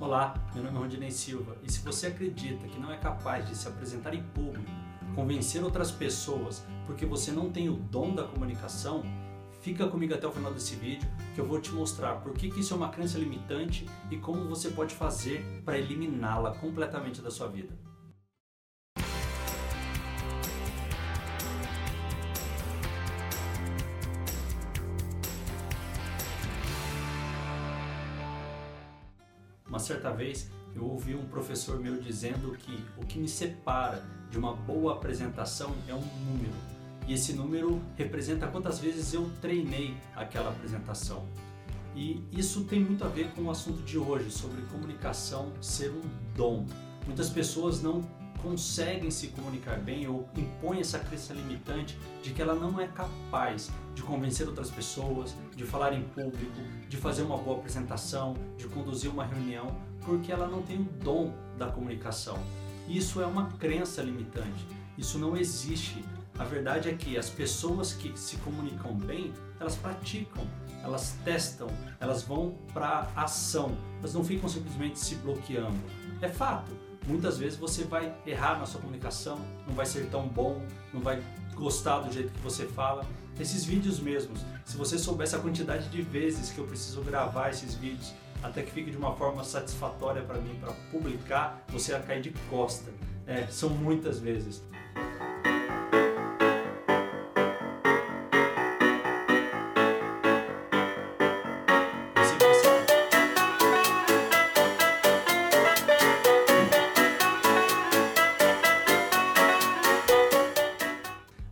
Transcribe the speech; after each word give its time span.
Olá, 0.00 0.32
meu 0.54 0.64
nome 0.64 0.78
é 0.78 0.80
Rondinei 0.80 1.10
Silva 1.10 1.58
e 1.62 1.70
se 1.70 1.80
você 1.80 2.06
acredita 2.06 2.66
que 2.66 2.80
não 2.80 2.90
é 2.90 2.96
capaz 2.96 3.46
de 3.46 3.54
se 3.54 3.68
apresentar 3.68 4.14
em 4.14 4.22
público, 4.22 4.64
convencer 5.14 5.62
outras 5.62 5.90
pessoas 5.90 6.64
porque 6.86 7.04
você 7.04 7.30
não 7.30 7.50
tem 7.50 7.68
o 7.68 7.74
dom 7.76 8.14
da 8.14 8.24
comunicação, 8.24 9.02
fica 9.60 9.86
comigo 9.86 10.14
até 10.14 10.26
o 10.26 10.32
final 10.32 10.54
desse 10.54 10.74
vídeo 10.74 11.06
que 11.34 11.40
eu 11.42 11.46
vou 11.46 11.60
te 11.60 11.70
mostrar 11.72 12.14
por 12.22 12.32
que, 12.32 12.50
que 12.50 12.60
isso 12.60 12.72
é 12.72 12.78
uma 12.78 12.88
crença 12.88 13.18
limitante 13.18 13.84
e 14.10 14.16
como 14.16 14.48
você 14.48 14.70
pode 14.70 14.94
fazer 14.94 15.44
para 15.66 15.76
eliminá-la 15.76 16.52
completamente 16.52 17.20
da 17.20 17.30
sua 17.30 17.48
vida. 17.48 17.89
Uma 29.70 29.78
certa 29.78 30.10
vez 30.10 30.50
eu 30.74 30.84
ouvi 30.84 31.14
um 31.14 31.24
professor 31.26 31.78
meu 31.78 32.00
dizendo 32.00 32.56
que 32.58 32.84
o 32.98 33.06
que 33.06 33.20
me 33.20 33.28
separa 33.28 34.04
de 34.28 34.36
uma 34.36 34.52
boa 34.52 34.94
apresentação 34.94 35.72
é 35.86 35.94
um 35.94 36.04
número. 36.26 36.52
E 37.06 37.14
esse 37.14 37.34
número 37.34 37.80
representa 37.96 38.48
quantas 38.48 38.80
vezes 38.80 39.14
eu 39.14 39.30
treinei 39.40 39.96
aquela 40.16 40.50
apresentação. 40.50 41.24
E 41.94 42.20
isso 42.32 42.64
tem 42.64 42.80
muito 42.80 43.04
a 43.04 43.08
ver 43.08 43.30
com 43.30 43.42
o 43.42 43.50
assunto 43.50 43.82
de 43.82 43.96
hoje, 43.96 44.30
sobre 44.32 44.60
comunicação 44.62 45.52
ser 45.60 45.90
um 45.90 46.02
dom. 46.34 46.66
Muitas 47.06 47.30
pessoas 47.30 47.80
não 47.80 48.02
conseguem 48.42 49.10
se 49.10 49.28
comunicar 49.28 49.78
bem 49.78 50.08
ou 50.08 50.28
impõem 50.36 50.80
essa 50.80 50.98
crença 50.98 51.32
limitante 51.32 51.98
de 52.22 52.32
que 52.32 52.42
ela 52.42 52.54
não 52.54 52.80
é 52.80 52.86
capaz 52.86 53.70
de 53.94 54.02
convencer 54.02 54.46
outras 54.46 54.70
pessoas, 54.70 55.34
de 55.54 55.64
falar 55.64 55.92
em 55.92 56.02
público, 56.02 56.60
de 56.88 56.96
fazer 56.96 57.22
uma 57.22 57.36
boa 57.36 57.58
apresentação, 57.58 58.34
de 58.56 58.66
conduzir 58.68 59.10
uma 59.10 59.24
reunião, 59.24 59.76
porque 60.04 60.32
ela 60.32 60.46
não 60.46 60.62
tem 60.62 60.80
o 60.80 60.88
dom 61.02 61.32
da 61.58 61.66
comunicação. 61.66 62.38
Isso 62.88 63.20
é 63.20 63.26
uma 63.26 63.46
crença 63.52 64.02
limitante. 64.02 64.66
Isso 64.96 65.18
não 65.18 65.36
existe. 65.36 66.04
A 66.38 66.44
verdade 66.44 66.88
é 66.88 66.94
que 66.94 67.16
as 67.18 67.28
pessoas 67.28 67.92
que 67.92 68.18
se 68.18 68.36
comunicam 68.38 68.94
bem, 68.94 69.32
elas 69.58 69.76
praticam, 69.76 70.46
elas 70.82 71.16
testam, 71.24 71.68
elas 72.00 72.22
vão 72.22 72.56
para 72.72 73.10
ação, 73.14 73.76
elas 73.98 74.14
não 74.14 74.24
ficam 74.24 74.48
simplesmente 74.48 74.98
se 74.98 75.16
bloqueando. 75.16 75.78
É 76.22 76.28
fato, 76.28 76.72
muitas 77.06 77.38
vezes 77.38 77.58
você 77.58 77.84
vai 77.84 78.14
errar 78.26 78.58
na 78.58 78.66
sua 78.66 78.80
comunicação, 78.80 79.38
não 79.66 79.74
vai 79.74 79.86
ser 79.86 80.06
tão 80.10 80.26
bom, 80.26 80.62
não 80.92 81.00
vai 81.00 81.22
gostar 81.54 82.00
do 82.00 82.12
jeito 82.12 82.32
que 82.32 82.40
você 82.40 82.66
fala. 82.66 83.04
Esses 83.38 83.64
vídeos 83.64 84.00
mesmos, 84.00 84.44
se 84.64 84.76
você 84.76 84.98
soubesse 84.98 85.34
a 85.34 85.38
quantidade 85.38 85.88
de 85.88 86.02
vezes 86.02 86.50
que 86.50 86.58
eu 86.58 86.66
preciso 86.66 87.00
gravar 87.02 87.50
esses 87.50 87.74
vídeos 87.74 88.12
até 88.42 88.62
que 88.62 88.70
fique 88.70 88.90
de 88.90 88.96
uma 88.96 89.14
forma 89.14 89.44
satisfatória 89.44 90.22
para 90.22 90.38
mim 90.40 90.56
para 90.60 90.72
publicar, 90.90 91.62
você 91.68 91.92
ia 91.92 92.00
cair 92.00 92.22
de 92.22 92.30
costa. 92.48 92.90
É, 93.26 93.46
são 93.46 93.70
muitas 93.70 94.18
vezes. 94.18 94.62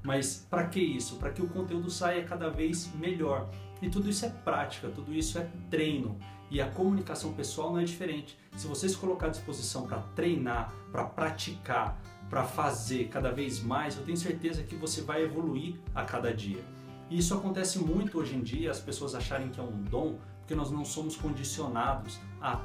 Mas 0.09 0.47
para 0.49 0.67
que 0.67 0.81
isso? 0.81 1.17
Para 1.17 1.29
que 1.29 1.43
o 1.43 1.47
conteúdo 1.47 1.91
saia 1.91 2.25
cada 2.25 2.49
vez 2.49 2.91
melhor. 2.95 3.47
E 3.83 3.91
tudo 3.91 4.09
isso 4.09 4.25
é 4.25 4.31
prática, 4.31 4.89
tudo 4.89 5.13
isso 5.13 5.39
é 5.39 5.47
treino. 5.69 6.19
E 6.51 6.63
a 6.63 6.71
comunicação 6.71 7.35
pessoal 7.35 7.75
não 7.75 7.81
é 7.81 7.85
diferente. 7.85 8.39
Se 8.57 8.67
você 8.67 8.89
se 8.89 8.97
colocar 8.97 9.27
à 9.27 9.29
disposição 9.29 9.87
para 9.87 9.99
treinar, 10.17 10.73
para 10.91 11.05
praticar, 11.05 12.01
para 12.31 12.43
fazer 12.43 13.09
cada 13.09 13.31
vez 13.31 13.63
mais, 13.63 13.99
eu 13.99 14.03
tenho 14.03 14.17
certeza 14.17 14.63
que 14.63 14.77
você 14.77 15.03
vai 15.03 15.23
evoluir 15.23 15.79
a 15.95 16.07
cada 16.07 16.33
dia. 16.33 16.65
E 17.11 17.19
isso 17.19 17.35
acontece 17.35 17.79
muito 17.79 18.19
hoje 18.19 18.35
em 18.35 18.41
dia, 18.41 18.71
as 18.71 18.81
pessoas 18.81 19.15
acharem 19.15 19.51
que 19.51 19.61
é 19.61 19.63
um 19.63 19.83
dom, 19.83 20.17
porque 20.39 20.55
nós 20.55 20.71
não 20.71 20.87
somos 20.87 21.17
condicionados 21.17 22.19
a 22.41 22.63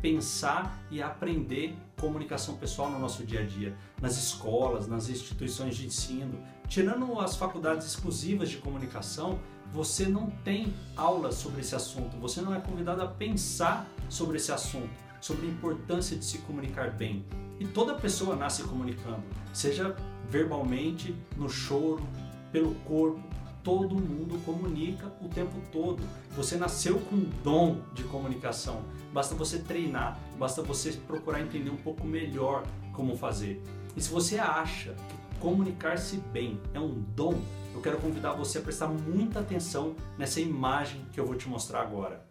pensar 0.00 0.82
e 0.90 1.02
aprender 1.02 1.76
comunicação 1.98 2.56
pessoal 2.56 2.90
no 2.90 2.98
nosso 2.98 3.24
dia 3.24 3.40
a 3.40 3.44
dia, 3.44 3.76
nas 4.00 4.16
escolas, 4.16 4.86
nas 4.86 5.08
instituições 5.08 5.76
de 5.76 5.86
ensino. 5.86 6.38
Tirando 6.68 7.18
as 7.20 7.36
faculdades 7.36 7.86
exclusivas 7.86 8.50
de 8.50 8.58
comunicação, 8.58 9.38
você 9.72 10.06
não 10.06 10.30
tem 10.44 10.72
aulas 10.96 11.34
sobre 11.36 11.60
esse 11.60 11.74
assunto, 11.74 12.16
você 12.16 12.40
não 12.40 12.54
é 12.54 12.60
convidado 12.60 13.02
a 13.02 13.06
pensar 13.06 13.86
sobre 14.08 14.36
esse 14.36 14.52
assunto, 14.52 14.90
sobre 15.20 15.46
a 15.46 15.50
importância 15.50 16.16
de 16.16 16.24
se 16.24 16.38
comunicar 16.38 16.90
bem. 16.90 17.24
E 17.58 17.66
toda 17.66 17.94
pessoa 17.94 18.36
nasce 18.36 18.62
comunicando, 18.64 19.22
seja 19.52 19.96
verbalmente, 20.28 21.14
no 21.36 21.48
choro, 21.48 22.06
pelo 22.52 22.74
corpo, 22.86 23.22
todo 23.66 23.96
mundo 23.96 24.40
comunica 24.44 25.12
o 25.20 25.28
tempo 25.28 25.60
todo. 25.72 26.00
Você 26.36 26.56
nasceu 26.56 27.00
com 27.00 27.16
um 27.16 27.30
dom 27.42 27.80
de 27.94 28.04
comunicação. 28.04 28.80
Basta 29.12 29.34
você 29.34 29.58
treinar, 29.58 30.16
basta 30.38 30.62
você 30.62 30.92
procurar 30.92 31.40
entender 31.40 31.70
um 31.70 31.76
pouco 31.76 32.06
melhor 32.06 32.62
como 32.92 33.16
fazer. 33.16 33.60
E 33.96 34.00
se 34.00 34.08
você 34.08 34.38
acha 34.38 34.92
que 34.92 35.38
comunicar-se 35.40 36.18
bem 36.32 36.60
é 36.72 36.78
um 36.78 37.02
dom, 37.16 37.34
eu 37.74 37.80
quero 37.80 37.98
convidar 37.98 38.34
você 38.34 38.58
a 38.58 38.62
prestar 38.62 38.86
muita 38.86 39.40
atenção 39.40 39.96
nessa 40.16 40.40
imagem 40.40 41.04
que 41.12 41.18
eu 41.18 41.26
vou 41.26 41.34
te 41.34 41.48
mostrar 41.48 41.82
agora. 41.82 42.24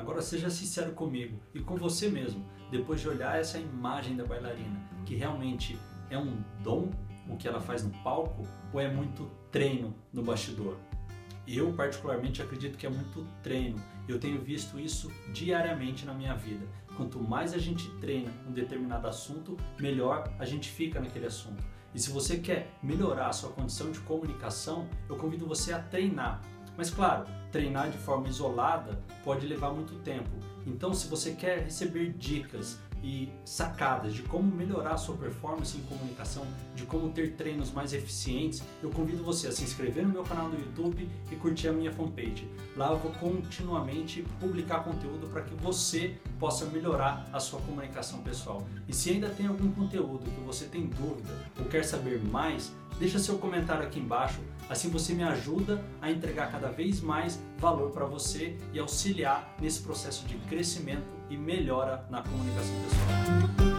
Agora 0.00 0.22
seja 0.22 0.48
sincero 0.48 0.92
comigo 0.92 1.38
e 1.54 1.60
com 1.60 1.76
você 1.76 2.08
mesmo, 2.08 2.42
depois 2.70 3.02
de 3.02 3.08
olhar 3.08 3.38
essa 3.38 3.58
imagem 3.58 4.16
da 4.16 4.24
bailarina, 4.24 4.80
que 5.04 5.14
realmente 5.14 5.78
é 6.08 6.16
um 6.16 6.42
dom 6.62 6.88
o 7.28 7.36
que 7.36 7.46
ela 7.46 7.60
faz 7.60 7.84
no 7.84 7.90
palco 8.02 8.48
ou 8.72 8.80
é 8.80 8.90
muito 8.90 9.30
treino 9.52 9.94
no 10.10 10.22
bastidor? 10.22 10.78
Eu 11.46 11.74
particularmente 11.74 12.40
acredito 12.40 12.78
que 12.78 12.86
é 12.86 12.88
muito 12.88 13.26
treino. 13.42 13.78
Eu 14.08 14.18
tenho 14.18 14.40
visto 14.40 14.80
isso 14.80 15.12
diariamente 15.34 16.06
na 16.06 16.14
minha 16.14 16.34
vida. 16.34 16.66
Quanto 16.96 17.20
mais 17.20 17.52
a 17.52 17.58
gente 17.58 17.90
treina 17.98 18.32
um 18.48 18.52
determinado 18.52 19.06
assunto, 19.06 19.54
melhor 19.78 20.32
a 20.38 20.46
gente 20.46 20.70
fica 20.70 20.98
naquele 20.98 21.26
assunto. 21.26 21.62
E 21.94 22.00
se 22.00 22.10
você 22.10 22.38
quer 22.38 22.72
melhorar 22.82 23.26
a 23.26 23.32
sua 23.34 23.50
condição 23.50 23.92
de 23.92 24.00
comunicação, 24.00 24.88
eu 25.10 25.16
convido 25.16 25.46
você 25.46 25.74
a 25.74 25.78
treinar. 25.78 26.40
Mas 26.80 26.88
claro, 26.88 27.26
treinar 27.52 27.90
de 27.90 27.98
forma 27.98 28.26
isolada 28.26 28.98
pode 29.22 29.46
levar 29.46 29.70
muito 29.70 29.96
tempo. 29.96 30.30
Então, 30.66 30.94
se 30.94 31.08
você 31.08 31.32
quer 31.32 31.64
receber 31.64 32.14
dicas 32.14 32.78
e 33.02 33.30
sacadas 33.44 34.14
de 34.14 34.22
como 34.22 34.50
melhorar 34.50 34.94
a 34.94 34.96
sua 34.96 35.14
performance 35.14 35.76
em 35.76 35.82
comunicação, 35.82 36.46
de 36.74 36.86
como 36.86 37.10
ter 37.10 37.34
treinos 37.34 37.70
mais 37.70 37.92
eficientes, 37.92 38.62
eu 38.82 38.88
convido 38.88 39.22
você 39.22 39.48
a 39.48 39.52
se 39.52 39.62
inscrever 39.62 40.06
no 40.06 40.12
meu 40.14 40.22
canal 40.22 40.48
do 40.48 40.56
YouTube 40.56 41.06
e 41.30 41.36
curtir 41.36 41.68
a 41.68 41.72
minha 41.74 41.92
fanpage. 41.92 42.48
Lá 42.74 42.92
eu 42.92 42.98
vou 42.98 43.12
continuamente 43.12 44.22
publicar 44.40 44.82
conteúdo 44.82 45.26
para 45.26 45.42
que 45.42 45.54
você 45.56 46.16
possa 46.38 46.64
melhorar 46.64 47.28
a 47.30 47.38
sua 47.38 47.60
comunicação 47.60 48.22
pessoal. 48.22 48.66
E 48.88 48.94
se 48.94 49.10
ainda 49.10 49.28
tem 49.28 49.46
algum 49.46 49.70
conteúdo 49.72 50.24
que 50.30 50.40
você 50.40 50.64
tem 50.64 50.86
dúvida 50.86 51.36
ou 51.58 51.66
quer 51.66 51.84
saber 51.84 52.24
mais, 52.24 52.72
deixa 53.00 53.18
seu 53.18 53.38
comentário 53.38 53.82
aqui 53.82 53.98
embaixo, 53.98 54.40
assim 54.68 54.90
você 54.90 55.14
me 55.14 55.24
ajuda 55.24 55.82
a 56.02 56.10
entregar 56.10 56.52
cada 56.52 56.68
vez 56.68 57.00
mais 57.00 57.40
valor 57.56 57.90
para 57.90 58.04
você 58.04 58.58
e 58.74 58.78
auxiliar 58.78 59.56
nesse 59.58 59.80
processo 59.80 60.26
de 60.26 60.36
crescimento 60.36 61.08
e 61.30 61.36
melhora 61.36 62.04
na 62.10 62.22
comunicação 62.22 62.74
pessoal. 62.82 63.69